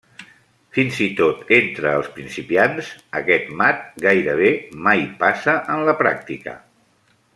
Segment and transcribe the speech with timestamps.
[0.75, 4.51] Fins i tot entre els principiants, aquest mat gairebé
[4.89, 6.57] mai passa en la pràctica.